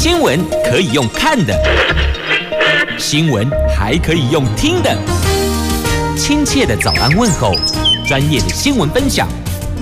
[0.00, 0.38] 新闻
[0.70, 1.52] 可以用看的，
[3.00, 4.96] 新闻还可以用听的。
[6.16, 7.52] 亲切的早安问候，
[8.06, 9.26] 专业的新闻分享，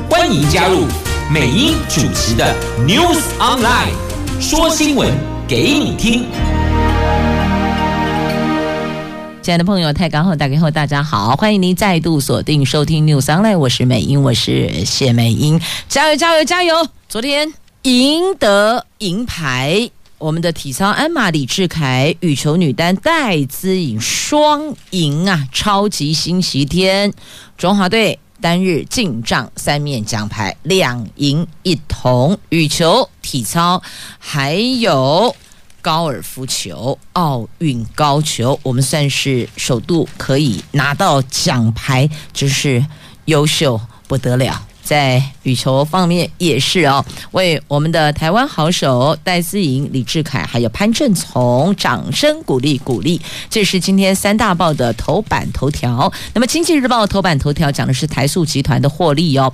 [0.08, 0.86] 欢迎加入
[1.30, 2.56] 美英主持的
[2.88, 3.92] News Online，
[4.40, 5.12] 说新闻
[5.46, 6.24] 给你听。
[9.42, 15.60] 亲爱的朋友，泰港后大家好，大家好，欢迎您再度锁定收听 News Online，我是美英，我是谢美英，
[15.90, 16.88] 加油加油加油！
[17.06, 17.52] 昨天
[17.82, 27.12] 赢得银牌，我们的体操鞍马李智凯、羽球女单戴资颖双赢啊，超级星期天，
[27.58, 33.82] 中华队单日进账三面奖牌，两银一铜，羽球、体操
[34.18, 35.34] 还有。
[35.82, 42.84] 高尔夫球、奥运高球，我们算是首度可以拿到奖牌，真是
[43.26, 44.66] 优秀不得了。
[44.86, 53.20] 在羽球方面也是哦，为我们的台湾好手戴思颖、李志凯还有潘正从掌声鼓励鼓励。
[53.50, 56.10] 这是今天三大报的头版头条。
[56.32, 59.52] 那么《经济日报》头版头条讲的是台塑集团的获利哦。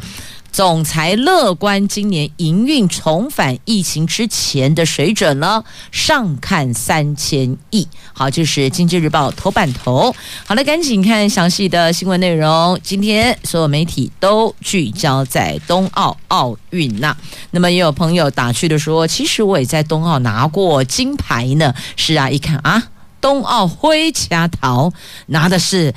[0.53, 7.89] 总裁乐观，今年营运重返疫情之前的水准了，上看三千亿。
[8.13, 10.15] 好，这是《经济日报》头版头。
[10.45, 12.79] 好了，赶紧看详细的新闻内容。
[12.83, 17.17] 今天所有媒体都聚焦在冬奥奥运呐。
[17.53, 22.91] 那么也有朋友打趣的说：“其实我也在冬奥拿过金牌呢。”是啊，一看啊，
[23.23, 24.93] 冬奥灰掐桃
[25.29, 25.95] 拿的是。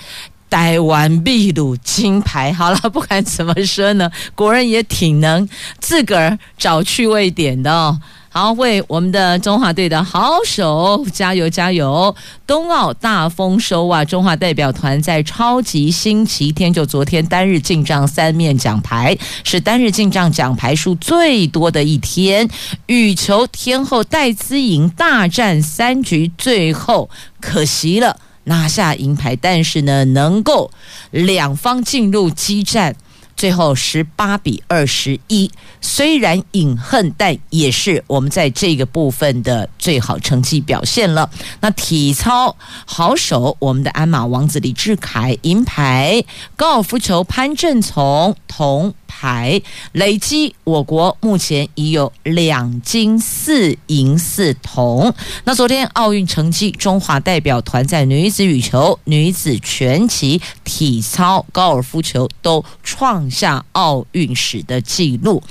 [0.49, 5.47] 台湾秘鲁金牌，好了，不管怎么说呢，国人也挺能
[5.79, 7.99] 自个儿找趣味点的哦。
[8.29, 12.13] 好，为我们的中华队的好手加油加油！
[12.45, 14.03] 冬奥大丰收啊！
[14.03, 22.49] 中华代表团在超级星期天，就昨天单日进账三面奖牌，是单日进账奖牌数最多的一天。
[22.87, 28.19] 羽球天后戴资颖大战三局，最后可惜了。
[28.45, 30.71] 拿下银牌，但是呢，能够
[31.11, 32.95] 两方进入激战，
[33.35, 35.51] 最后十八比二十一，
[35.81, 41.29] 虽然饮恨，但也是我们在这个部分的最好成绩表现了。
[41.61, 46.23] 那体操好手，我们的鞍马王子李志凯银牌，
[46.55, 48.93] 高尔夫球潘振从铜。
[49.17, 49.61] 牌
[49.93, 55.13] 累积，我国目前已有两金四银四铜。
[55.45, 65.41] 那昨天奥运成绩，中华代表团在女子羽球、女子拳击、体操、高尔夫球都创下奥运史的纪录，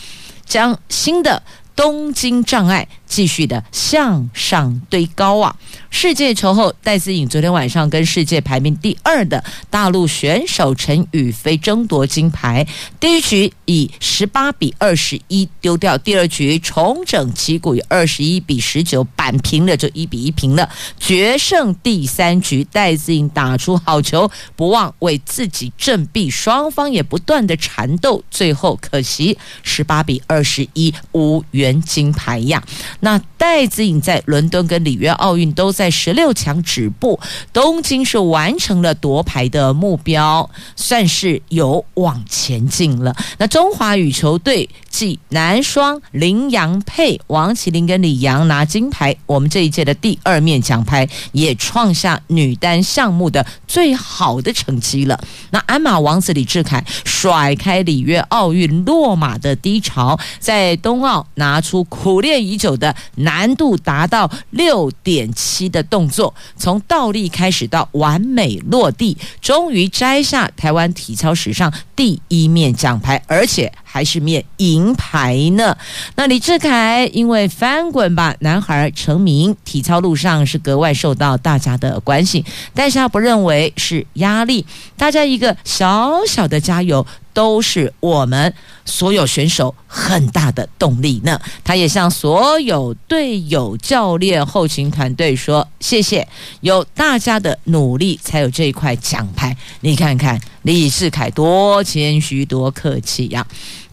[0.45, 1.43] 将新的
[1.77, 2.89] 东京障碍。
[3.07, 5.57] 继续的向上堆高啊！
[5.91, 12.67] 世界球后戴资颖昨天晚上跟世界排名第二的大陆选手陈雨菲争夺金牌，
[12.99, 32.63] 第一局以十八比二十一丢掉，第二局重整旗鼓以二十一比十九扳平了，就一比一平了，决胜第三局戴资颖打出好球，不忘为自己振臂，双方也不断的缠斗，最后可惜十八比二十一无缘金牌呀。
[33.05, 37.21] 那戴资颖在伦敦跟里约奥运都在十六强止步，
[37.53, 43.15] 东京是完成了夺牌的目标，算是有往前进了。
[43.37, 55.21] 那中华羽球队继男双林洋配王齐麟跟李洋拿金牌，我们这一届的第二面奖牌也创下女单项目的最好的成绩了。
[55.51, 62.94] 那鞍马王子李志凯甩开里约奥运落马的低潮，在冬奥拿出苦练已久的。
[63.17, 75.77] 难度达到六点七的动作，从倒立开始到完美落地，终于摘下台湾体操史上第一面奖牌，而且还是面银牌呢。
[76.17, 82.45] 那李志凯因为翻滚吧男孩成名，体操路上是格外受到大家的关心，
[82.75, 84.67] 但是他不认为是压力，
[84.97, 87.07] 大家一个小小的加油。
[87.35, 91.37] 都是我们所有选手很大的动力呢。
[91.65, 96.29] 他也向所有队友、教练、后勤团队说：“谢谢，
[96.61, 99.57] 有大家的努力，才有这一块奖牌。
[99.81, 103.45] 你看看李智凯多谦虚、多客气呀。”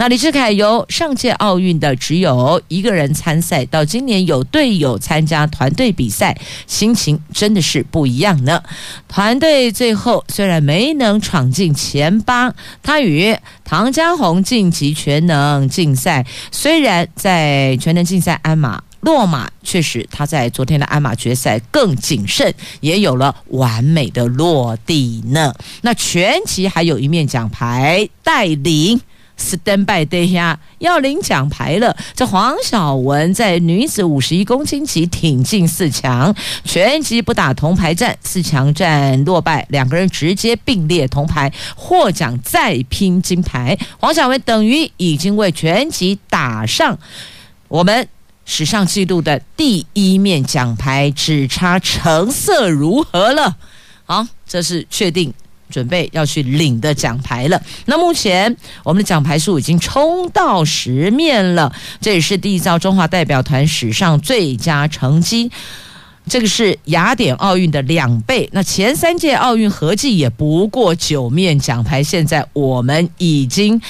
[0.01, 8.63] 那李志凯由上届奥运的只有一个人参赛，到今年有队友参加团队比赛，心情真的是不一样呢。
[9.07, 12.51] 团队最后虽然没能闯进前八，
[12.81, 25.53] 他与唐嘉鸿晋级全能竞赛，虽然在全能竞赛鞍马落马，确实他在昨天的鞍马决赛更谨慎，也有了完美的落地呢。
[25.83, 29.00] 那拳击还有一面奖牌带领。
[29.41, 31.95] Stand by day 呀，要领奖牌了。
[32.15, 36.33] 这黄晓雯在女子五十一公斤级挺进四强，
[36.63, 43.77] 全级不打铜牌战，四强战落败，两个人直接并列铜牌，获奖再拼金牌。
[43.99, 46.97] 黄晓雯等于已经为全级打上
[47.67, 48.07] 我们
[48.45, 53.57] 史上纪录的第一面奖牌，只差成色如何了。
[54.05, 55.33] 好，这是确定。
[55.71, 57.59] 准备要去领的奖牌了。
[57.85, 65.50] 那目前我们的奖牌数已经冲到十面了，这也是缔造中华代表团史上最佳成绩。
[66.27, 68.47] 这个是雅典奥运的两倍。
[68.51, 73.81] 那前三届奥运合计也不过九面奖牌，现在我们已经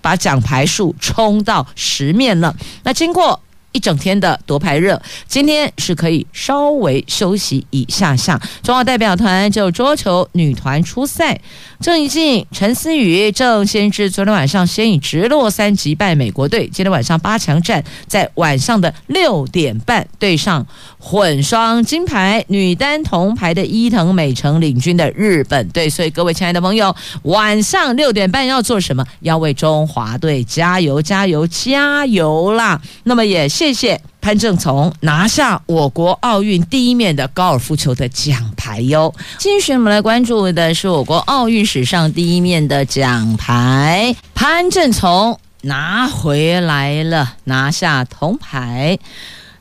[0.00, 2.56] 把奖牌数冲到十面了。
[2.84, 3.42] 那经过。
[3.76, 8.40] 一整天的夺牌热，今天是可以稍微休息一下下。
[8.62, 11.38] 中华代表团就桌球女团出赛，
[11.78, 16.66] 郑怡静、陈思雨、郑先知昨天晚上先以直落三击败美国队。
[16.72, 20.66] 今天晚上八强战在晚上的六点半对上
[20.98, 25.90] 混双金牌女单铜牌的伊藤美诚领军的日本队。
[25.90, 29.04] 所以各位亲爱的朋友，晚上六点半要做什么？
[29.20, 32.80] 要为中华队加油、加油、加油啦！
[33.04, 33.65] 那么也谢。
[33.66, 39.12] 谢谢潘正从拿下我国奥运第一面的高尔夫球的奖牌哟。
[39.38, 48.96] 继续我们来关注的是我国奥运史上第一面的奖牌，潘正从拿回来了，拿下铜牌。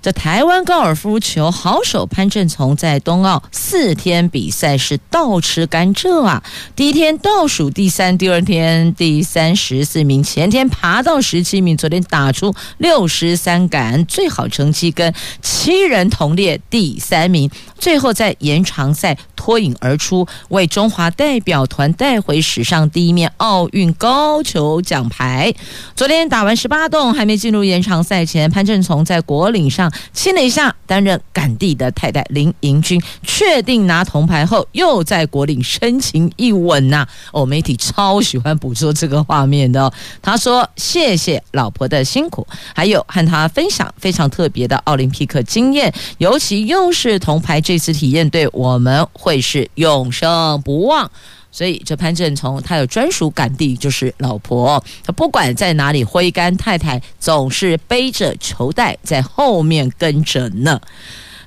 [0.05, 6.43] 这台湾高尔夫球好手潘振从在冬奥四天比赛是倒吃甘蔗啊！
[6.75, 15.11] 第一天倒数第三，第二天第三十四名，前天爬到十七名，昨天打出六十三杆，最好成绩跟
[15.41, 17.49] 七人同列第三名，
[17.79, 25.51] 最后在延长赛脱颖而出，为中华代表团带回史上第一面奥运高球奖牌。
[25.95, 29.91] 昨天打完十八洞，还没进入延长赛前，潘振从在国岭上。
[30.13, 37.09] 亲了一下担任杆地的太太林盈君，确定拿铜牌后，又在国岭深情一吻呐、啊！
[37.31, 39.93] 哦，媒体超喜欢捕捉这个画面的、哦。
[40.21, 51.09] 他说：“谢谢老婆的辛苦，还有和他分享非常特别的奥林匹克经验，尤其又是铜牌，这次体验对我们会是永生不忘。”
[51.55, 54.83] 所以，这潘正从他有专属感地，就是老婆。
[55.05, 60.81] 他不管在哪里挥杆，太太总是背着球袋在后面跟着呢。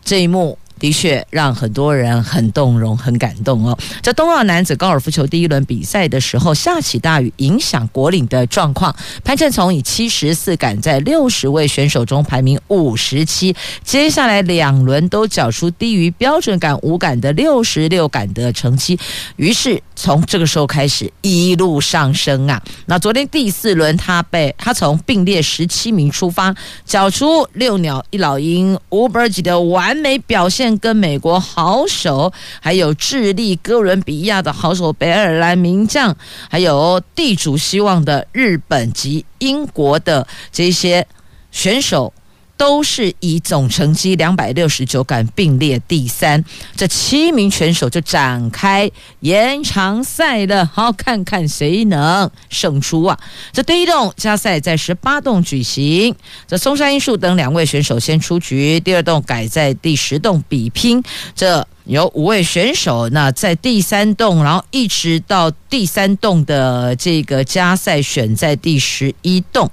[0.02, 0.58] 这一幕。
[0.78, 3.76] 的确让很多人很动容、很感动哦。
[4.02, 8.94] 在冬奥男子高尔夫球第一轮比赛的时候，下起大雨，影响果岭的状况。
[9.24, 18.98] 潘振从以七十四杆在六十位选手中排名五十七，接下来两轮都缴出低于标准杆五杆的六十六杆的成绩，
[19.36, 22.62] 于是从这个时候开始一路上升啊。
[22.86, 26.54] 那昨天第四轮，他被他从并列十七名出发，
[26.84, 30.67] 缴出六鸟一老鹰五百几的完美表现。
[30.78, 36.14] 跟美国好手，还有智利、哥伦比亚的好手，北爱尔兰名将，
[36.50, 41.06] 还有地主希望的日本及英国的这些
[41.50, 42.12] 选手。
[42.58, 46.44] 都是以总成绩两百六十九杆并列第三，
[46.76, 48.90] 这七名选手就展开
[49.20, 53.16] 延长赛了，好，看看谁能胜出啊！
[53.52, 56.14] 这第一洞加赛在十八洞举行，
[56.48, 61.00] 这松山英树等两位选手先出局，第二洞改在第十洞比拼。
[61.36, 69.70] 这有五位选手，那在第三洞，然后一直到第三洞的这个加赛选在第十一洞，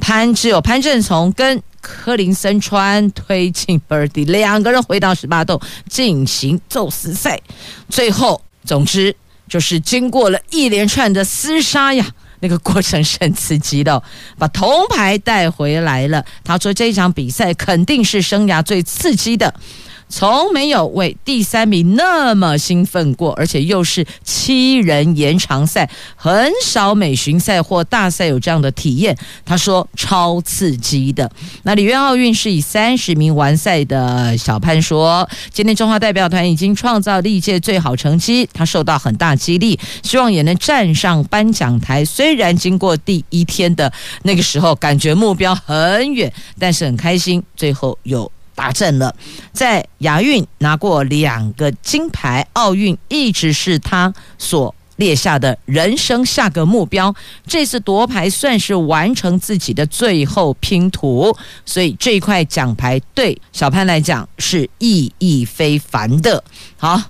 [0.00, 1.62] 潘只有潘政琮跟。
[1.86, 7.40] 柯林森川推进 birdie，两个人回到十八洞进行宙斯赛，
[7.88, 9.14] 最后总之
[9.48, 12.04] 就是经过了一连串的厮杀呀，
[12.40, 14.02] 那个过程是很刺激的，
[14.36, 16.24] 把铜牌带回来了。
[16.42, 19.54] 他说这场比赛肯定是生涯最刺激的。
[20.08, 29.16] 从没有为第三名那么兴奋过，而且又是七人延长赛，很少美巡赛或大赛有这样的体验。
[29.44, 31.30] 他说超刺激的。
[31.64, 42.04] 那里约奥运是以三十名完赛的小潘说，今天中华代表团已经创造历届最好成绩，他受到很大激励，希望也能站上颁奖台。
[42.04, 48.30] 虽然经过第一天的那个时候，感觉目标很远，但是很开心，最后有。
[48.56, 49.14] 达阵了，
[49.52, 57.14] 在亚运拿过两个金牌，奥运一直是他所列下的人生下个目标。
[57.46, 61.36] 这次夺牌算是完成自己的最后拼图，
[61.66, 66.42] 所以这块奖牌对小潘来讲是意义非凡的。
[66.78, 67.00] 好，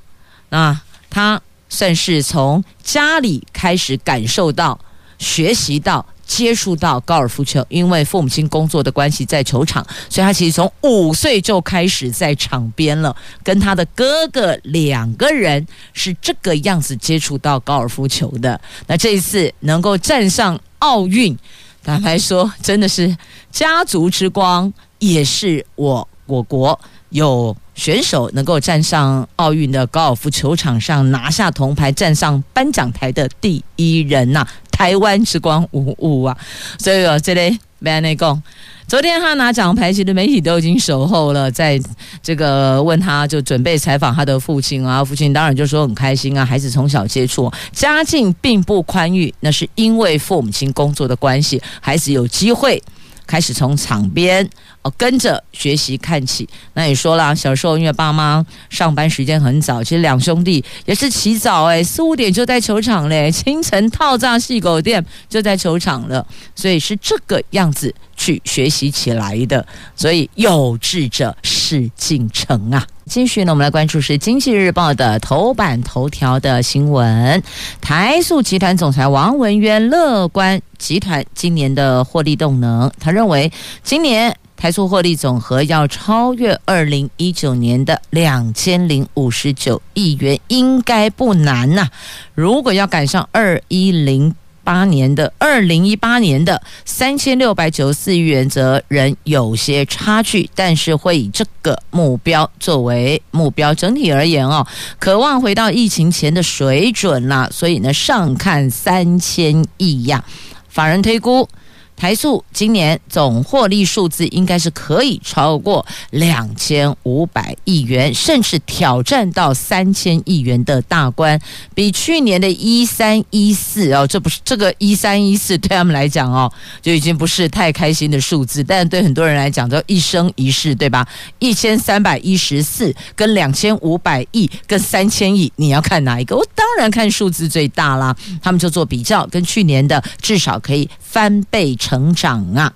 [0.49, 4.79] 那他算是从家里开始感受到、
[5.19, 6.05] 学习到。
[6.27, 13.15] 接触到高尔夫球，因为父母亲工作的关系在球场，所以他其实从五岁就开始在场边了。
[13.45, 18.61] 跟他的哥哥两个人是这个样子接触到高尔夫球的。
[18.89, 21.37] 那这一次能够站上奥运，
[21.85, 23.17] 坦白说真的是
[23.53, 26.79] 家族之光，也是我我国
[27.11, 36.37] 有选手能够站上奥运的高尔夫球场上拿下铜牌，站上颁奖台的第一人呐、台湾之光五五啊！
[36.79, 38.43] 所以有，这里没内功。
[38.87, 41.81] 昨天他拿奖牌，其实媒体都已经守候了，在
[42.23, 52.83] 这个问他就准备采访他的父亲啊，父亲当然就说很开心啊，孩子从小接触，家境并不宽裕，那是因为父母亲工作的关系，孩子有机会。
[53.27, 54.49] 开始从场边
[54.83, 69.67] 哦跟着学习看起，那也说了，小时候因为爸妈上班时间很早，其实两兄弟也是起早哎，四五点就在球场嘞，清晨套炸细狗店就在球场了，所以是这个样子去学习起来的，
[69.97, 72.87] 所以有志者事竟成啊。
[73.09, 77.41] 继续呢，我们来关注是《经济日报》的头版头条的新闻。
[77.81, 83.53] 台塑集团总裁王文渊乐观集团今年的获利动能，他认为
[83.85, 91.89] 今年台塑获利总和要超越二零一九年的两千零五十九亿元，应该不难呐、
[92.35, 94.35] 如果要赶上二一零。
[94.67, 103.73] 八年的二零一八年的三千六百九十四亿元，则仍有些差距，但是会以这个目标作为目标。
[103.73, 104.67] 整体而言哦，
[104.99, 110.25] 渴望回到疫情前的水准啦，所以呢，上看三千亿呀。
[110.69, 111.49] 法人推估。
[111.97, 121.41] 台塑今年总获利数字应该是可以超过两千五百亿元，甚至挑战到三千亿元的大关，
[121.75, 131.09] 比去年的一三一四哦，这不是这个一三一四对他们来讲哦，就已经不是太开心的数字，但对很多人来讲都一生一世，对吧？
[131.39, 136.37] 一千三百一十四跟两千五百亿跟三千亿，你要看哪一个？
[136.37, 138.15] 我当然看数字最大啦。
[138.43, 141.75] 他们就做比较，跟去年的至少可以翻倍。
[141.87, 142.73] 成长啊，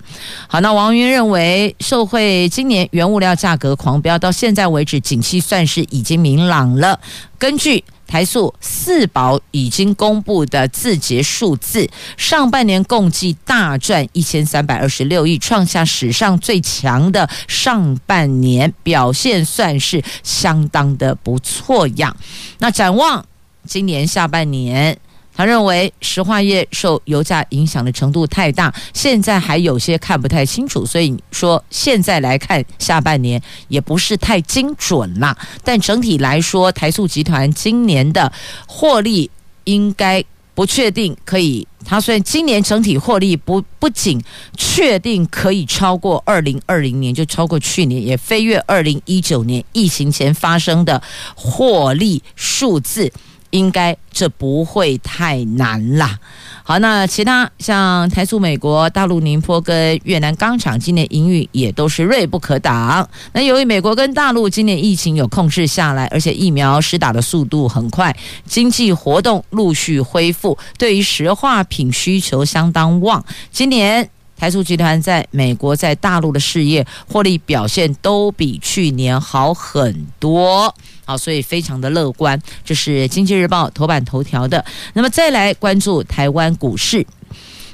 [0.47, 6.97] 好，那王云认为，受惠今年原物料价格狂飙，到现在为止，景气算是已经明朗了。
[7.37, 22.15] 根据台塑四宝已经公布的字节数字，上半年共计大赚一千三百二十六亿，创下史上最强的上半年，表现算是相当的不错呀。
[22.59, 23.25] 那展望
[23.67, 24.97] 今年下半年。
[25.35, 35.35] 他认为石化业受油价影响的程度太大，现在还有些看不太清楚，所以说现在来看下半年也不是太精准啦。
[35.63, 38.31] 但整体来说，台塑集团今年的
[38.67, 39.31] 获利
[39.63, 40.23] 应该
[40.53, 41.67] 不确定可以。
[41.83, 44.21] 他虽然今年整体获利不不仅
[44.55, 51.01] 确定可以超过二零二零年，就超过去年，也飞跃二零一九年疫情前发生的
[51.35, 53.11] 获利数字。
[53.51, 56.19] 应该这不会太难啦。
[56.63, 63.07] 好，那其他像台塑、美国、大陆宁波跟越南钢厂，今年营运也都是锐不可挡。
[63.33, 68.15] 那由于美国跟大陆今年疫情有控制下来，而且疫苗施打的速度很快，
[68.45, 73.23] 经济活动陆续恢复，对于石化品需求相当旺。
[73.51, 80.73] 今年台塑集团在美国、在大陆的事业获利表现都比去年好很多。
[81.17, 84.63] 所以非常的乐观，这是《经济日报》头版头条的。
[84.93, 87.05] 那么再来关注台湾股市，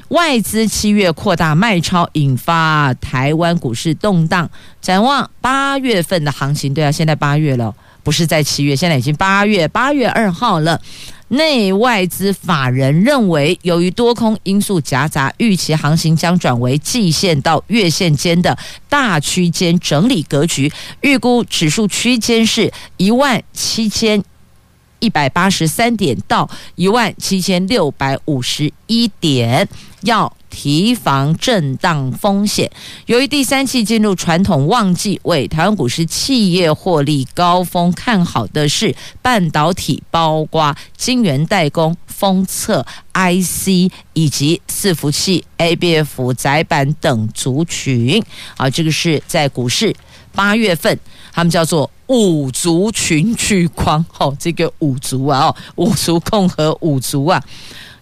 [0.10, 4.50] 外资七月扩大卖超，引发台湾股市动荡。
[4.82, 7.76] 展望八月份的行情，对啊，现在八月了，
[8.08, 10.80] 不是在七月，现在已经八月，八月二号了。
[11.28, 20.72] 内外资法人认为，由于多空因素夹杂，预期行情将转为季线到月线间的大区间整理格局，
[21.02, 24.24] 预估指数区间是一万七千
[25.00, 29.68] 一百八十三点到一万七千六百五十一点，
[30.04, 30.37] 要。
[30.50, 32.72] 提防震荡风险。
[33.06, 48.24] 由于第三季进入传统旺季，为台湾股市企业获利高峰看好的是半导体，包括晶圆代工、封测、IC 以及伺服器、ABF 载板等族群。
[48.56, 49.96] 啊，这个是在股市
[50.34, 51.00] 八月份，
[51.32, 54.04] 他们叫做五族群聚光。
[54.18, 57.44] 哦，这个五族啊，哦，五族共和五族啊。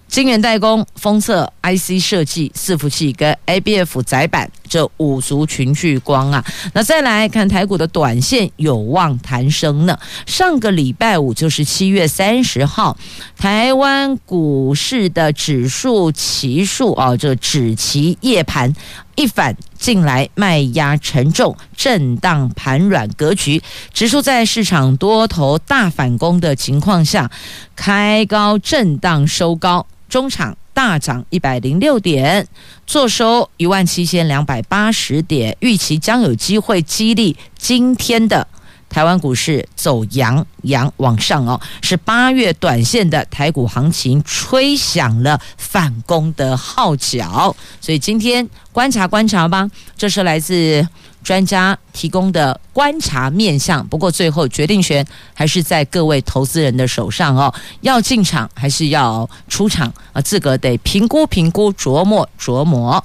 [0.08, 6.46] 晶圆代工、封测、IC 设计、伺服器跟 ABF 载板这五族群聚光啊。
[6.74, 9.98] 那再来看台股的短线有望弹升呢。
[10.26, 12.98] 上个礼拜五就是七月三十号，
[13.36, 18.74] 台湾股市的指数期数啊，这指期夜盘。
[19.16, 27.32] 一反近来卖压沉重、震荡盘软格局，指数在市场多头大反攻的情况下，
[27.78, 32.48] 开高震荡收高，中场大涨一百零六点，
[32.86, 38.48] 坐收一万七千两百八十点，预期将有机会激励今天的。
[38.90, 50.88] 台湾股市走阳阳往上哦，是八月短线的台股行情吹响了反攻的号角，所以今天观察观察吧，这是来自
[51.24, 53.86] 专家提供的观察面向。
[53.88, 60.22] 不过最后决定权还是在各位投资人的手上哦，要进场还是要出场啊？
[60.22, 63.04] 自个得评估评估，琢磨琢磨。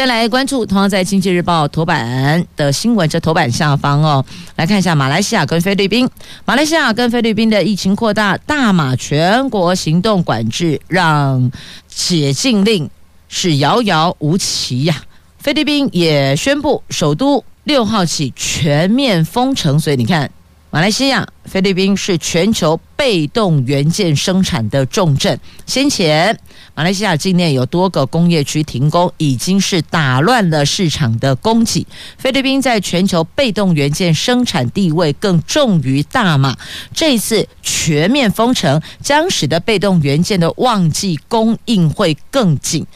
[0.00, 4.24] 再来关注同样在《经济日报》头版的新闻，这头版下方哦，
[4.56, 6.08] 来看一下马来西亚跟菲律宾。
[6.46, 11.52] 马来西亚跟菲律宾的疫情扩大，大马全国行动管制，让
[11.86, 12.88] 解禁令
[13.28, 14.96] 是遥遥无期呀。
[15.36, 20.30] 菲律宾也宣布首都六号起全面封城，所以你看。
[20.72, 25.36] 马来西亚、菲律宾是全球被动元件生产的重镇。
[25.66, 26.38] 先前，
[26.76, 31.84] 马来西亚境内有多个工业区停工，已经是打乱了市场的供给。
[32.18, 36.56] 菲律宾在全球被动元件生产地位更重于大马，
[36.94, 42.86] 这次全面封城，将使得被动元件的旺季供应会更紧。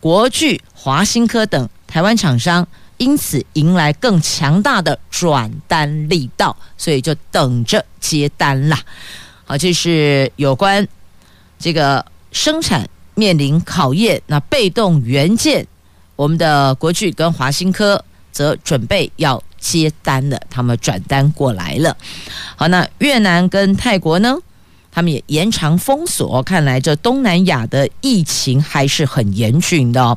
[0.00, 2.68] 国巨、华新科等台湾厂商。
[3.02, 8.80] 因此迎来更强大的转单力道，所以就等着接单啦。
[9.44, 10.86] 好，这是有关
[11.58, 14.22] 这个生产面临考验。
[14.28, 15.66] 那被动元件，
[16.14, 21.96] 我们的国巨跟华新科则准备要接单了，他们转单过来了。
[22.54, 24.38] 好，那越南跟泰国呢？
[24.92, 30.16] 他们也延长封锁，看来这东南亚的疫情还是很严峻的哦。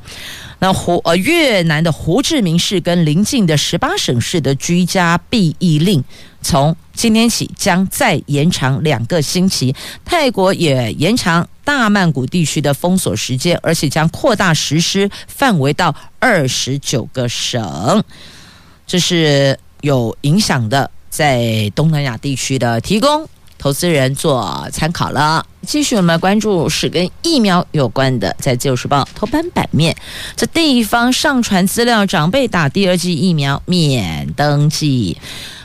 [0.60, 6.04] 那胡呃越南的胡志明市跟邻近的十八省市的居家避疫令，
[6.42, 9.74] 从今天起将再延长两个星期。
[10.04, 18.04] 泰国也延长大曼谷地区的封锁时间，而且将扩大实施范围到二十九个省。
[18.86, 23.28] 这是有影响的，在东南亚地区的提供。
[23.58, 25.46] 投资人做参考了。
[25.66, 29.96] 继续我们关注是跟疫苗有关的，在《自由时报》头版版面，
[30.36, 35.18] 这地方上传资料，长辈打第二剂疫苗免登记，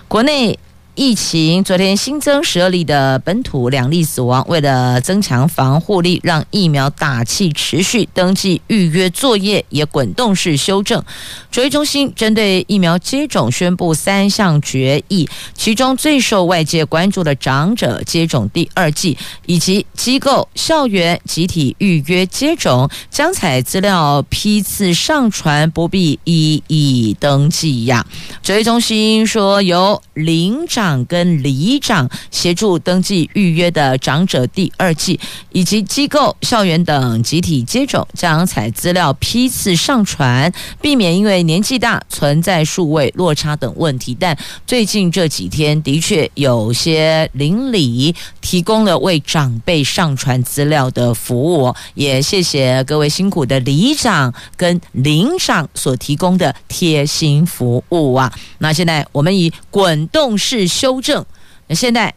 [0.09, 0.59] 国内。
[1.01, 4.45] 疫情昨天新增十二例的本土，两例死亡。
[4.47, 11.03] 为了增强防护力，让疫苗打气持续，登记预约作业也滚动式修正。
[11.51, 28.05] 指挥中心针对疫苗接种宣布三项决议，其中最受外界关注的长者接种第二剂，以及机构校园集体预约接种，将采资料批次上传，不必一一登记呀。
[28.43, 30.89] 指挥中心说由领长。
[31.07, 35.18] 跟里长协助登记预约的长者第二季，
[35.53, 44.16] 以及机构、校园等集体接种，将采资料批次上传，避免因为年纪大存在数位落差等问题。
[44.18, 58.33] 但最近这几天的确有些邻里提供了为长辈上传资料的服务，也谢谢各位辛苦的里长跟邻长所提供的贴心服务啊！
[58.59, 60.68] 那现在我们以滚动式。
[60.81, 61.27] 修正，
[61.66, 62.14] 那现在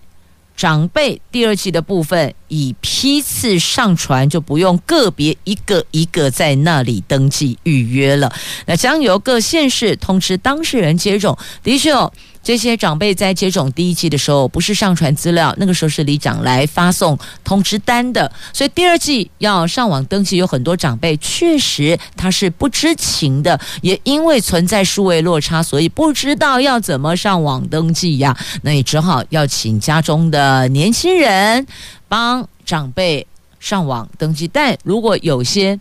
[0.55, 8.33] 长辈第二季的部分以批次上传，就不用个别一个一个在那里登记预约了。
[8.65, 11.37] 那将由各县市通知当事人接种。
[11.61, 12.13] 的确哦。
[12.43, 31.65] 这些长辈在接种第一剂的时候，不是上传资料，那个时候是里长来发送通知单的，所以第二剂要上网登记，有很多长辈确实他是不知情的，也因为存在数位落差，所以不知道要怎么上网登记呀，那也只好要请家中的年轻人
[32.09, 33.25] 帮长辈
[33.61, 35.79] 上网登记，但如果有些。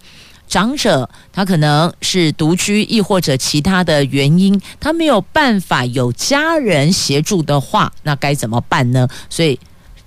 [0.52, 9.08] 长者他可能是独居，亦或者其他的原因，他没有办法有家人协助的话，那该怎么办呢？
[9.30, 9.58] 所以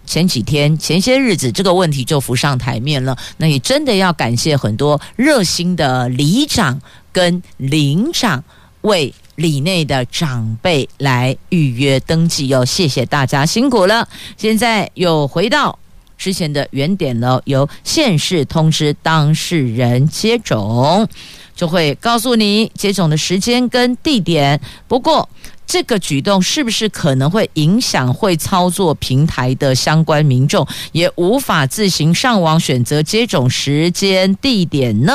[0.05, 3.17] 前几天前些日子这个问题就浮上台面了。
[3.37, 6.79] 那也真的要感谢很多热心的里长
[7.11, 8.43] 跟邻长
[8.81, 14.07] 为里内的长辈来预约登记哟，谢谢大家辛苦了。
[14.37, 15.79] 现在又回到
[16.17, 21.07] 之前的原点呢，由县市通知当事人接种，
[21.55, 24.59] 就会告诉你接种的时间跟地点。
[24.87, 25.27] 不过，
[25.67, 35.13] 这个举动是不是可能会影响会操作平台的相关民众，也无法自行上网选择接种时间地点呢？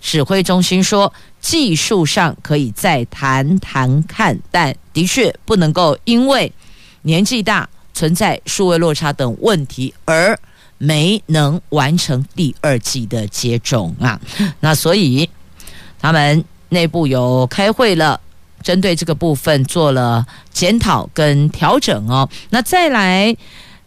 [0.00, 6.50] 指挥中心说，技术上可以再谈谈看，但的确不能够因为
[7.02, 7.68] 年纪大、
[8.00, 10.38] 存在数位落差等问题而
[10.78, 14.18] 没能完成第二季的接种啊。
[14.60, 15.28] 那所以
[16.00, 18.18] 他们内部有开会了。
[18.62, 23.34] 针对这个部分做了检讨跟调整哦，那再来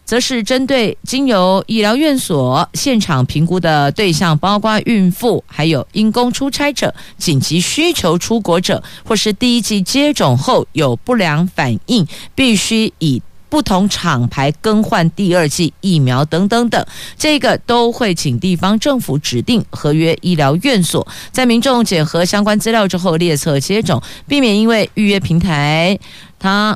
[0.03, 13.21] 则是针对经由医疗院所现场评估的对象，包括孕妇、还有因公出差者、紧急需求出国者，或是第一季接种后有不良反应，必须以。
[13.53, 16.83] 不同厂牌更换第二剂疫苗等等等，
[17.15, 25.99] 这个都会请地方政府指定合约医疗院所，在民众检核相关资料之后列册接种，避免因为预约平台
[26.39, 26.75] 它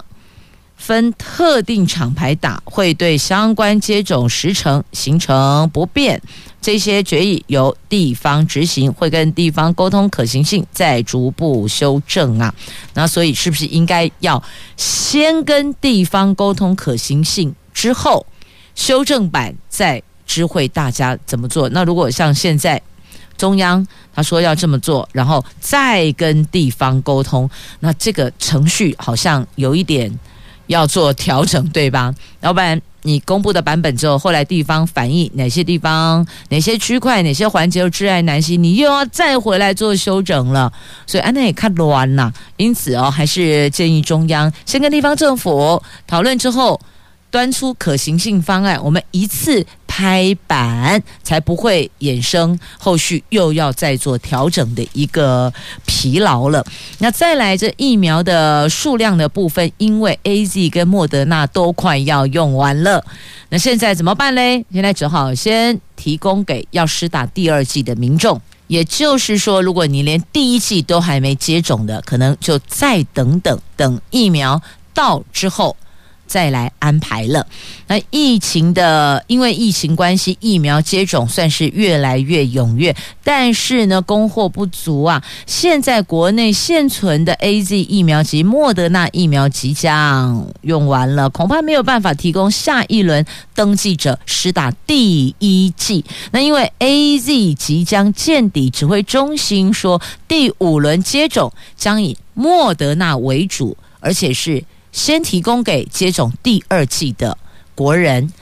[0.78, 6.22] 分特定厂牌打，会对相关接种时程形成不便。
[6.60, 12.54] 这些决议由地方执行，会跟地方沟通可行性，再逐步修正啊。
[12.94, 14.42] 那所以是不是应该要
[14.76, 18.26] 先跟地方沟通可行性之后，
[18.76, 21.70] 修正版再知会大家怎么做？
[21.70, 22.82] 那如果像现在
[23.38, 30.12] 中央他说要这么做，然后再跟地方沟通，那这个程序好像有一点
[30.68, 32.14] 要做调整，对吧？
[32.42, 32.82] 要不然。
[33.04, 40.70] 你公布的版本之后，后来地方反映哪些地方、哪些区块、哪些环节有窒碍难行，你又要再回来做修整了。
[41.06, 42.34] 所以安娜也看乱了。
[42.58, 46.82] 因此哦，还是建议中央先跟地方政府讨论之后，
[47.32, 49.66] 端出可行性方案，我们一次。
[49.98, 55.52] 拍板才不会衍生后续又要再做调整的一个
[55.88, 56.64] 疲劳了。
[57.00, 63.04] 那再来这疫苗的数量的部分，因为 AZ 跟莫德纳都快要用完了，
[63.50, 64.64] 那现在怎么办嘞？
[64.72, 68.40] 现在只好先提供给要施打第二剂的民众。
[68.68, 74.62] 也就是说，如果你连第一剂都还没接种的，可能就再等等，等疫苗
[74.94, 75.76] 到之后。
[76.28, 77.48] 再来安排了。
[77.88, 85.24] 那疫情的，因为疫情关系，疫苗接种算是越来越踊跃，但是呢，供货不足啊。
[85.46, 96.04] 现在国内现存的 AZ 疫苗及莫德纳疫苗即将用完了，恐怕没有办法提供下一轮登记者施打第一剂。
[96.32, 104.64] 那因为 AZ 即将见底，指挥中心说，第五轮接种将以莫德纳为主，而且是。
[104.98, 107.38] 先提供给接种第二剂的
[107.76, 108.34] 国人。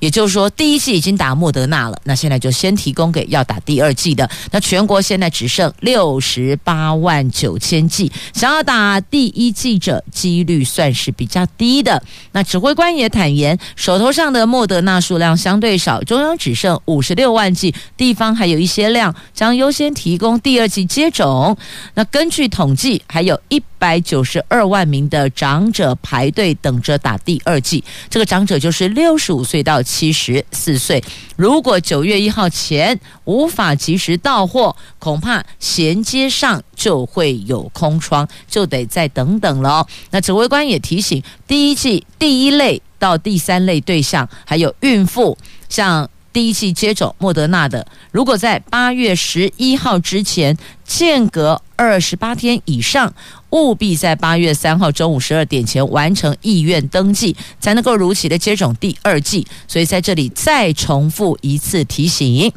[0.00, 4.28] 也就是说，第一剂已经打莫德纳了，那现在就先提供给要打第二剂的。
[4.50, 12.02] 那全国现在只剩六十八万九千剂，想要打第一剂者，几率算是比较低的。
[12.32, 21.56] 那指挥官也坦言，手头上的莫德纳数量相对少，中央只剩五十六万剂，地方还有一些量，将优先提供第二剂接种。
[21.94, 27.84] 那根据统计，还有一百九十二万名的长者排队等着打第二剂。
[28.08, 31.04] 这个长者就是六十五岁到七十四岁，
[31.36, 39.86] 如果九月一号前无法及时到货，恐怕衔接上就会有空窗，就得再等等了。
[40.12, 45.36] 那指挥官也提醒，第一剂第一类到第三类对象，还有孕妇，
[45.68, 46.08] 像。
[46.34, 53.12] 第一剂接种莫德纳的，如果在八月十一号之前间隔二十八天以上，
[53.50, 59.46] 务必在八月三号中午十二点前完成意愿登记，才能够如期的接种第二剂。
[59.66, 62.52] 所以在这里再重复一次提醒：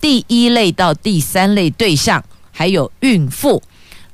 [0.00, 3.62] 第一类到第三类对象还有孕妇，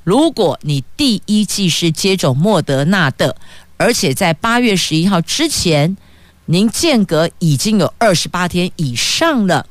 [0.03, 3.35] 如果你第一剂是接种莫德纳的，
[3.77, 5.97] 而且在八月十一号之前。
[6.49, 9.65] 您间隔已经有二十八天以上了，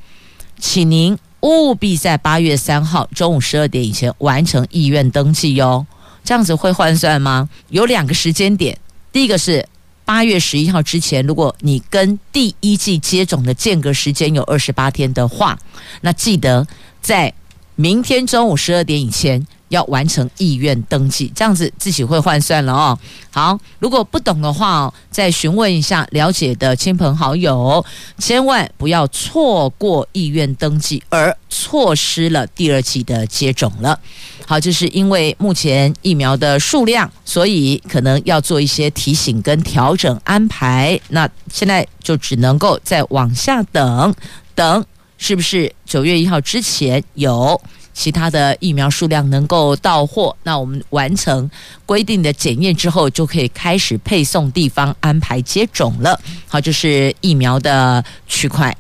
[0.61, 5.87] 请您务必在八月三号中午十二点以前完成意愿登记哟。
[6.25, 7.49] 这样子会换算吗？
[7.69, 8.77] 有两个时间点，
[9.13, 9.69] 第一个是
[10.05, 15.57] 八月十一号之前，如果你跟第一剂接种的间隔时间有二十八天的话，
[16.01, 16.67] 那记得
[17.01, 17.33] 在
[17.77, 22.99] 明天中午十二点以前要完成意愿登记，这样子自己会换算了哦。
[23.31, 27.85] 好，如果不懂的话，再询问一下了解的亲朋好友，
[28.19, 33.99] 千万不要错过意愿登记而错失了第二剂的接种了。
[34.47, 40.99] 好，就是因为目前疫苗的数量，所以可能要做一些提醒跟调整安排。
[41.09, 44.15] 那现在就只能够再往下等
[44.55, 44.85] 等，
[45.19, 47.61] 是不是九月一号之前有？
[47.99, 51.51] 其他的疫苗数量能够到货，那我们完成
[51.87, 56.21] 规定的检验之后，就可以开始配送地方安排接种了。
[56.47, 58.77] 好，这是疫苗的区块。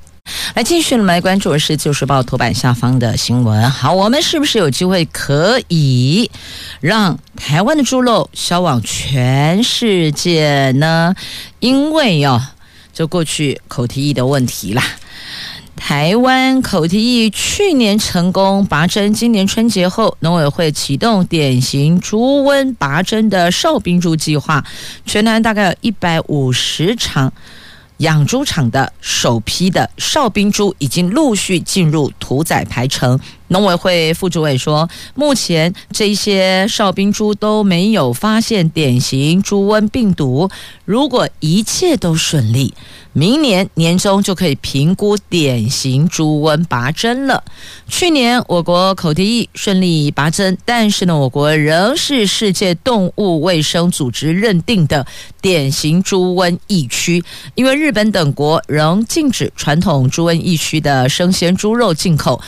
[0.54, 3.70] 来继续，来关注的是《旧时报》头版下方的新闻。
[3.70, 6.30] 好，我们是不是有机会可以
[6.80, 11.14] 让台湾的猪肉销往全世界呢？
[11.60, 12.42] 因为哟、哦，
[12.92, 14.82] 就过去口蹄疫的问题啦。
[15.76, 24.64] 台湾口蹄疫去年成功拔针，今年春节后，农委会启动典型猪瘟拔针的哨兵猪计划，
[25.04, 27.32] 全台大概有一百五十场
[27.98, 33.20] 养猪场的首批的哨兵猪已经陆续进入屠宰排程。
[33.48, 40.50] 农委会副主委说，目前这些哨兵猪都没有发现典型猪瘟病毒，
[40.84, 42.74] 如果一切都顺利。
[43.18, 47.42] 明年年中就可以评估典型猪瘟拔针了。
[47.88, 55.06] 去年我国口蹄疫顺利拔针，但是呢，我国仍是世界动物卫生组织认定的
[55.40, 57.24] 典型猪瘟疫区，
[57.54, 62.38] 因为日本等国仍禁止传统猪瘟疫区的生鲜猪肉进口。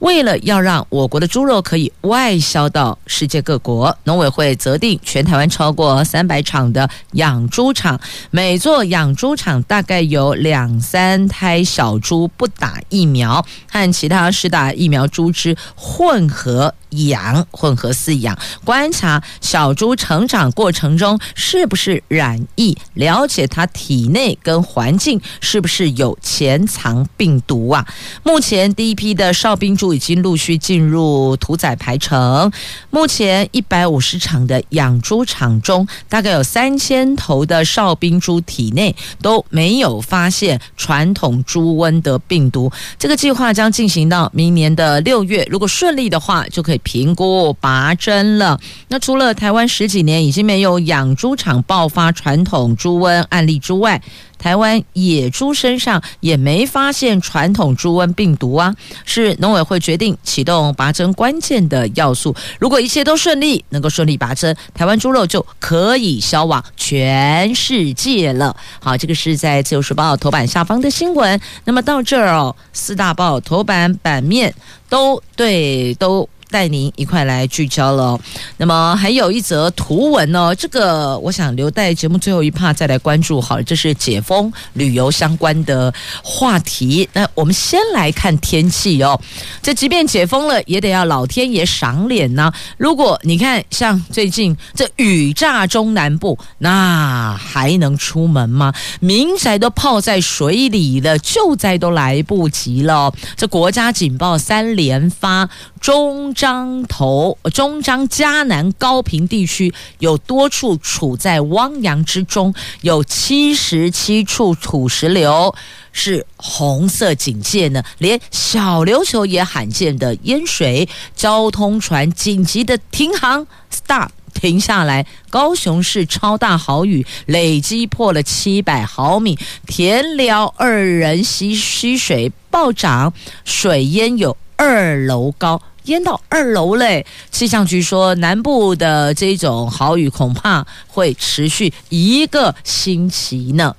[0.00, 7.98] 为了要让我国的猪肉可以外销到世界各国，农委会责定全台湾超过三百场的养猪场，
[8.30, 10.17] 每座养猪场大概有。
[10.18, 27.86] 有两三胎小猪不打疫苗，和其他施打疫苗猪只混合养、混合饲养，观察小猪成长过程中是不是染疫，了解它体内跟环境是不是有潜藏病毒啊。
[28.24, 32.50] 目前第一批的哨兵猪已经陆续进入屠宰排程，
[32.90, 40.00] 目前一百五十场的养猪场中，大概有三千头的哨兵猪体内都没有。
[40.08, 45.46] 发现传统猪瘟的病毒，这个计划将进行到明年的六月。
[45.50, 48.58] 如果顺利的话，就可以评估拔针了。
[48.88, 54.00] 那除了台湾十几年已经没有养猪场爆发传统猪瘟案例之外，
[54.38, 58.74] 台湾野猪身上也没发现传统猪瘟病毒啊，
[59.04, 62.34] 是农委会决定启动拔针关键的要素。
[62.58, 68.56] 如果一切都顺利，能够顺利拔针，台湾猪肉就可以销往全世界了。
[68.80, 71.40] 好，这个是在《自由时报》头版下方的新闻。
[71.64, 74.54] 那么到这儿哦，四大报头版版面
[74.88, 76.28] 都对都。
[76.50, 78.18] 带您一块来聚焦了，
[78.56, 83.40] 那么还有一则图文呢，这个我想留待节目最后一 part 再来关注。
[83.40, 87.08] 好了，这是解封旅游相关的话题。
[87.12, 89.20] 那我们先来看天气哦，
[89.62, 92.52] 这即便解封了，也得要老天爷赏脸呢。
[92.76, 98.72] 如果你看像最近这雨炸中南部，那还能出门吗？
[99.00, 103.12] 民宅都泡在水里了，救灾都来不及了。
[103.36, 106.18] 这国家警报三连发，中。
[106.34, 115.54] 彰投、中彰、嘉南、高屏地区有多处处在汪洋之中，有七十七处土石流
[115.90, 125.06] 是红色警戒呢，连小琉球也罕见的淹水，交通船紧急的停航，stop 停下来。
[125.30, 133.12] 高雄市超大豪雨，累积破了七百毫米，田寮二人溪溪水暴涨，
[133.44, 135.62] 水淹有二楼高。
[135.84, 137.06] 淹到二楼嘞！
[137.30, 143.74] 气象局说，南部的这种豪雨恐怕会持续一个星期呢。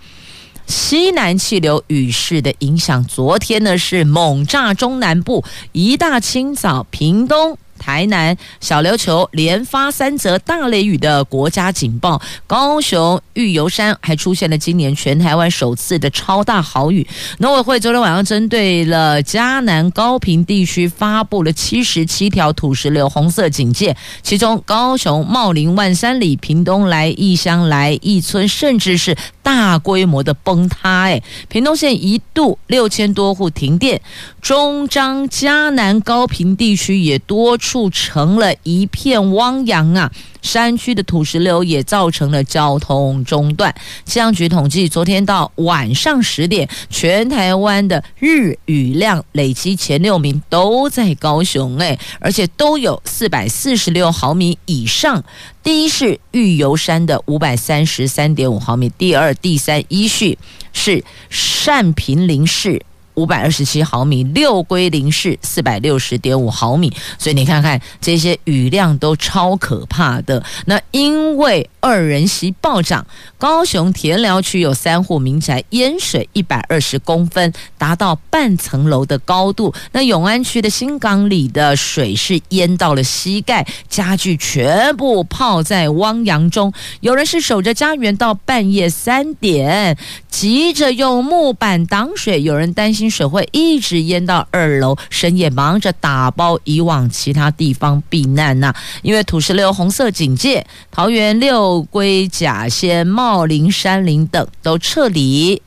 [0.66, 7.60] 西南气流雨势的影响，昨天呢是猛炸中南部，一大清早，屏东。
[7.80, 17.08] 台南小琉球连发三则大雷雨的国家警报，高雄玉游山还出现了今年全台湾首次的超大豪雨。
[17.40, 29.18] 农委会昨天晚上针对了嘉南高屏地区发布了七十七条土石流红色警戒，其中高雄茂林万山里、屏东来义乡来义村，甚至是。
[29.50, 34.00] 大规模的崩塌，哎，屏东县一度六千多户停电，
[34.44, 40.12] 中彰嘉南高屏地区也多处成了一片汪洋啊。
[40.44, 43.74] 山区的土石流也造成了交通中断。
[44.06, 55.24] 气象局统计，昨天到晚上十点，全台湾的日雨量累积前六名都在高雄，哎，而且都有四百四十六毫米以上。
[55.62, 60.38] 第一是玉游山的五百三十三点五毫米，第二、第三依序
[60.74, 62.82] 是善平林市。
[63.20, 70.42] 五百二十七毫米，六龟林市四百六十点五毫米，所以你看看这些雨量都超可怕的。
[70.68, 73.06] 那因为二人溪暴涨，
[73.38, 79.74] 高雄田寮区有三户民宅淹水一百二十公分，达到半层楼的高度。
[79.92, 86.72] 那永安区的新港里的水是淹到了膝盖，家具全部泡在汪洋中。
[87.02, 89.98] 有人是守着家园到半夜三点，
[90.30, 93.09] 急着用木板挡水，有人担心。
[93.10, 105.62] 水会一直淹到二楼，深夜忙着打包移往其他地方避难呐、因为土石流红色警戒，桃园六龟、甲仙、茂林、山林等都撤离。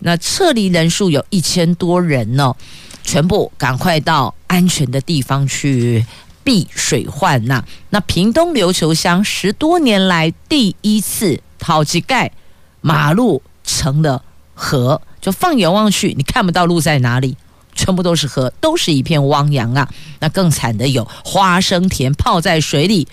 [0.00, 2.54] 那撤离人数有一千多人呢，
[3.02, 6.06] 全部赶快到安全的地方去
[6.44, 12.30] 避水患呐、那屏东琉球乡十多年来第一次掏机盖
[12.80, 14.22] 马路成了
[14.54, 15.02] 河。
[15.28, 17.36] 就放眼望去，你看不到路在哪里，
[17.74, 19.86] 全部都是河，都是一片汪洋啊！
[20.20, 23.06] 那更惨的有花生田泡在水里，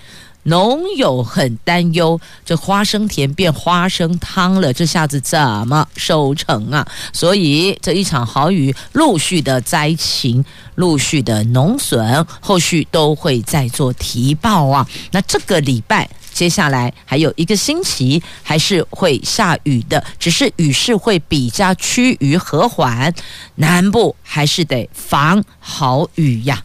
[0.44, 6.88] 农友很担忧，这花生田变花生汤了，这下子怎么收成啊？
[7.12, 14.88] 所以这一场豪雨，陆续的灾情，陆续的农损，后续都会再做提报啊。
[15.12, 16.10] 那这个礼拜。
[16.36, 23.14] 接下来还有一个星期还是会下雨的，只是雨势会比较趋于和缓，
[23.56, 26.62] 南部还是得防好雨呀。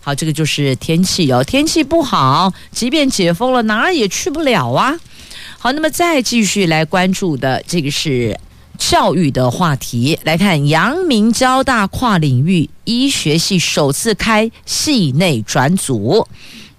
[0.00, 4.98] 好，这个就是天气哦，天气不好，即便解封了，哪儿也去不了啊。
[5.60, 8.36] 好，那么再继续来关注的这个是
[8.76, 16.26] 教育的话题，来看阳明交大跨领域医学系首次开系内转组。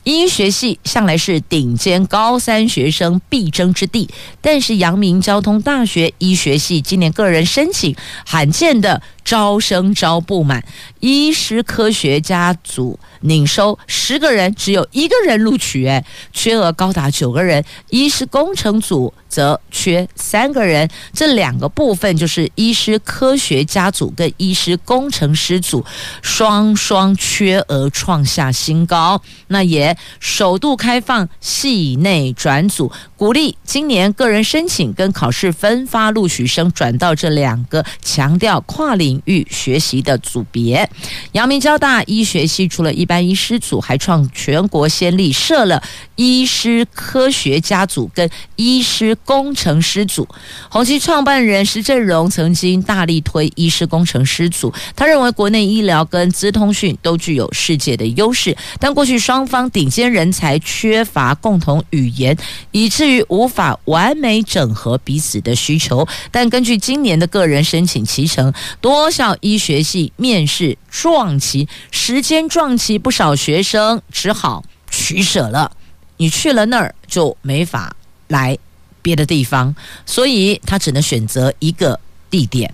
[0.05, 4.07] 医学系向来是顶尖高三学生必争之地，
[4.39, 10.63] 但是阳明交通大学医学系今年个人申请罕见的招生招不满，
[11.01, 19.13] 医师科学家组拟收十个人，只有一个人录取，哎，缺额高达九个人，医师工程组。
[19.27, 25.83] 则缺三个人，这两个部分就是医师科学家组跟医师工程师组
[26.21, 29.21] 双双缺额创下新高。
[29.47, 40.89] 那也首度开放系内转组，鼓励今年个人申请跟考试分发录取生转到这两个强调跨领域学习的组别。
[41.31, 45.81] 阳明交大医学系除了一般医师组，还创全国先例设了
[46.15, 49.15] 医师科学家组跟医师。
[49.25, 50.27] 工程师组，
[50.69, 54.71] 宏碁创办人石振荣曾经大力推医师工程师组。
[54.95, 62.37] 他认为国内医疗跟资通讯都具有世界的优势，但过去双方顶尖人才缺乏共同语言，
[62.71, 66.07] 以致至于无法完美整合彼此的需求。
[66.31, 75.71] 但根据今年的个人申请期程，多校医学系面试撞期，时间撞期，不少学生只好取舍了。
[76.17, 77.95] 你去了那儿就没法
[78.29, 78.57] 来。
[79.03, 79.75] 别的地方，
[80.07, 81.99] 所以他只能选择一个
[82.31, 82.73] 地点。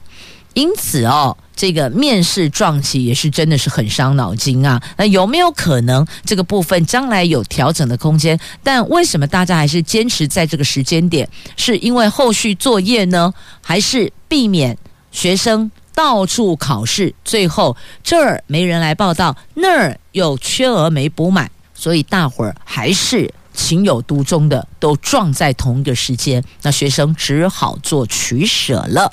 [0.53, 4.81] 因此哦，这个面试撞期也是真的是很伤脑筋啊。
[4.97, 8.37] 那有没有可能这个部分将来有调整的空间？
[8.61, 11.27] 但为什么大家还是坚持在这个时间点？
[11.55, 14.77] 是因为后续作业呢，还是避免
[15.11, 23.33] 学生到处考试，最后这儿没人来报到，那儿又缺额没补满，所以大伙儿还是。
[23.53, 29.11] 情有独钟的都撞在同一个时间，那学生只好做取舍了。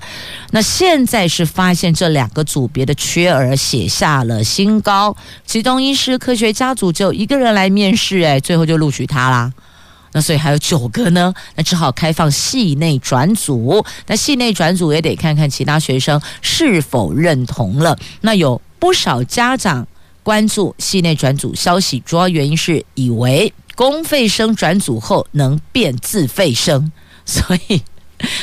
[0.52, 9.52] 那现在是发现这两个组别的缺额写下了新高，其中医师科学家组只有一个人来面试，哎，最后就录取他啦。
[10.12, 13.84] 那所以还有九个呢，那只好开放系内转组。
[14.06, 17.98] 那系内转组也得看看其他学生是否认同了。
[18.22, 19.86] 那有不少家长
[20.22, 23.52] 关注系内转组消息，主要原因是以为。
[23.78, 26.90] 公费生转组后能变自费生，
[27.24, 27.80] 所以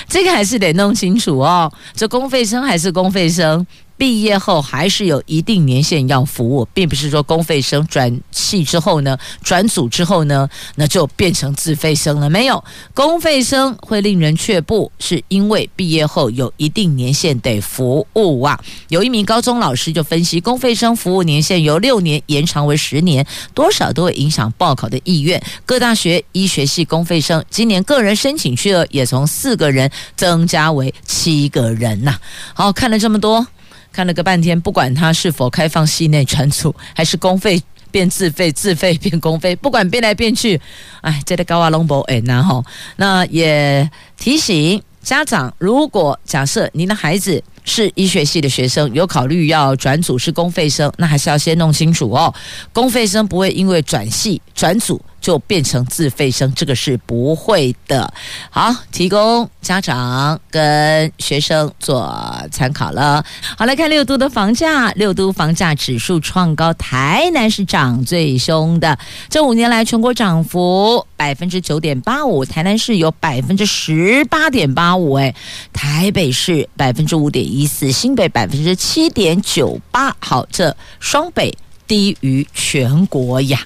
[0.08, 1.70] 这个还是得弄清楚哦。
[1.94, 3.68] 这公费生还是公费生，
[3.98, 12.30] 毕业后还是有一定年限要服务，并不是说公费生转系之后呢，转组之后呢，那就变成自费生了。
[12.30, 18.60] 没有，公费生会令人却步，是因为毕业后有一定年限得服务啊。
[18.90, 25.42] 有一名高中老师就分析，公费生服务年限由六年延长为十年，多少都会影响报考的意愿。
[25.66, 32.20] 各大学医学系公费生今年个人申请缺额也从四个人增加为七个人呐、
[32.54, 33.48] 好，看了这么多。
[33.96, 40.60] 看了个半天，不管它是否开放系内存储，还是公费变自费，自费变公费，不管变来变去，
[41.00, 42.62] 哎，这个高啊隆博哎，然后
[42.98, 52.34] 那也提醒家长，如果假设您的孩子是医学系的学生，有考虑要转组是公费生，那还是要先弄清楚哦，
[52.72, 55.02] 公费生不会因为转系转组。
[55.22, 58.14] 就变成自费生，这个是不会的。
[58.52, 62.16] 好，提供家长跟学生做
[62.52, 63.26] 参考了。
[63.58, 75.34] 好，来看六都的房价，六都房价指数创高，台南是涨最凶的，这五年来全国涨幅百分之九点八五，台南市有百分之十八点八五，哎，
[75.74, 80.16] 台北市百分之五点一四，新北百分之七点九八。
[80.20, 81.52] 好，这双北。
[81.88, 83.60] 低于全国呀。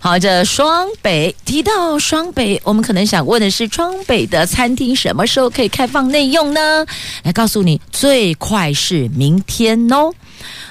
[0.00, 6.86] 好，这双北提到双北，我们可能想问的是，双北的餐厅什么时候可以开放内用呢？
[7.22, 10.12] 来告诉你，最快是明天哦。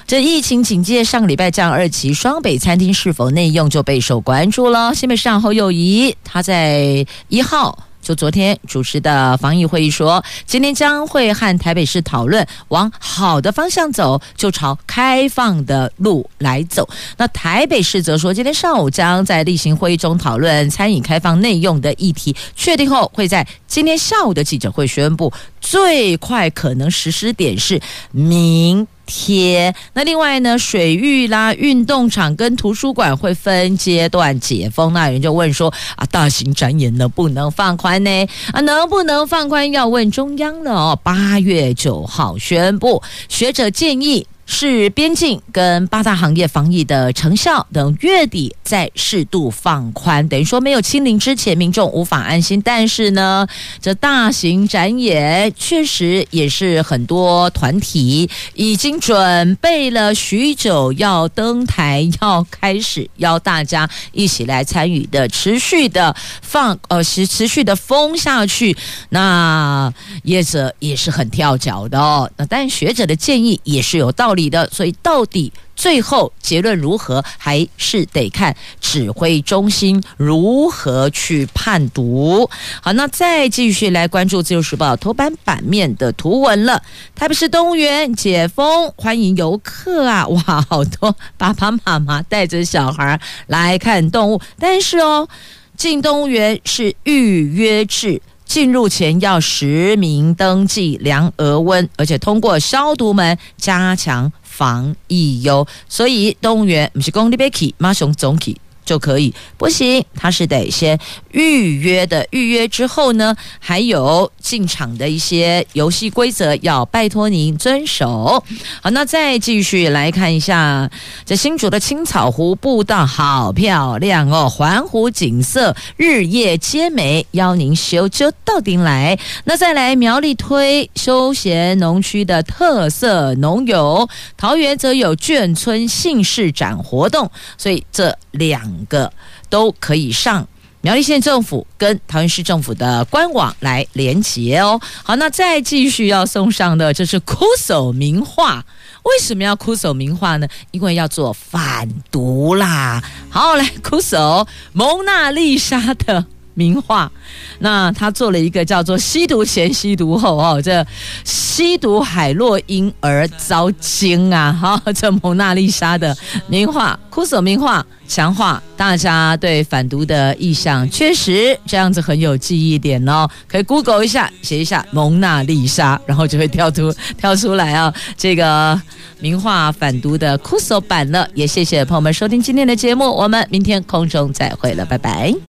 [0.06, 4.94] 这疫情警戒上个礼拜降二级，双北餐厅是否内用就备受关注了。
[4.94, 7.78] 新北市长侯友宜他在一号。
[8.04, 16.86] 就昨天主持的防疫会议说，今天将会和台北市讨论往好的方向走，就朝开放的路来走。
[17.16, 25.32] 那台北市则说，今天上午将在例行会议中讨论餐饮开放内用的议题，确定后会在今天下午的记者会宣布，
[25.62, 27.80] 最快可能实施点是
[28.12, 28.86] 明。
[29.06, 34.92] 贴那另外呢，水域啦、运动场跟图书馆会分阶段解封。
[34.92, 38.26] 那人就问说啊，大型展演能不能放宽呢？
[38.52, 40.98] 啊，能不能放宽要问中央了哦。
[41.02, 44.26] 八月九号宣布，学者建议。
[44.46, 52.60] 是边境跟八大行业防疫的成效等，月底再适度放宽，等于说没有清零之前，民众无法安心。
[52.62, 53.46] 但是呢，
[53.80, 68.76] 这大型展演确实也是很多团体已经准备了许久，要登台，要开始邀大家一起来参与的，持续的放呃，持持续的封下去。
[69.08, 69.92] 那
[70.24, 72.30] 业者也是很跳脚的哦。
[72.36, 74.33] 那但学者的建议也是有道理。
[74.34, 82.48] 理的，所以到底最后结论如何，还是得看指挥中心如何去判读。
[82.80, 86.82] 好，那再继续来关注《自由时报》头版版面的图文了。
[87.14, 90.26] 台北市动物园解封，欢迎游客啊！
[90.28, 95.28] 哇，好多爸爸妈妈带着小孩来看动物，但是哦，
[95.76, 98.22] 进动物园是预约制。
[98.54, 105.66] 进入前要实名登记、量额温，而且通过消毒门加强防疫哟。
[105.88, 108.56] 所以动物园不是公立别去，马上总去。
[108.84, 110.98] 就可以不行，他是得先
[111.32, 112.26] 预约的。
[112.30, 118.42] 预约之后呢，还有进场的一些游戏规则要拜托您遵守。
[118.82, 120.90] 好，那再继续来看一下
[121.24, 129.18] 这新竹的青草湖步道，好漂亮哦，环湖景色日夜皆美，邀您修就到顶来。
[129.44, 138.84] 那再来苗栗推休闲农区的特色农游，桃园则有眷村姓市展活动，所以这两。
[138.86, 139.10] 个
[139.48, 140.46] 都可以上
[140.82, 144.78] 苗栗县政府跟桃园市政府的官网来连接哦。
[145.02, 148.64] 好，那再继续要送上的，就是枯手名画。
[149.04, 150.46] 为什么要枯手名画呢？
[150.70, 153.02] 因为要做反毒啦。
[153.30, 156.26] 好，来枯手蒙娜丽莎的。
[156.54, 157.10] 名画，
[157.58, 160.84] 那他做了一个叫做“吸毒前吸毒后”哦，这
[161.24, 164.52] 吸毒海洛因而遭惊啊！
[164.60, 166.16] 哈，这蒙娜丽莎的
[166.48, 173.28] 名画，酷手名画，强化大家对反毒的意向，确实这样子很有记忆点哦。
[173.46, 178.80] 可以 Google 一下，写一下蒙娜丽莎，然后就会跳出 跳出来啊、这个
[179.20, 181.28] 名画反毒的酷手版了。
[181.34, 185.34] 也谢谢朋友们收听今天的节目，我们明天空中再会了，拜拜。